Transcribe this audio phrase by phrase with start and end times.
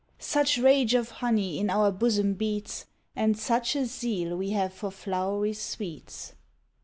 [0.17, 4.89] Such rage of honey in our bosom beats, And such a zeal we have for
[4.89, 6.33] flowery sweets!